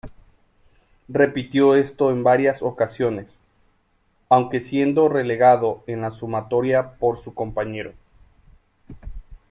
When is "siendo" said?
4.61-5.09